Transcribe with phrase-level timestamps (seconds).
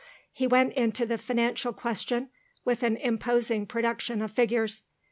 [0.31, 2.31] He went into the financial question
[2.65, 4.81] with an imposing production of figures.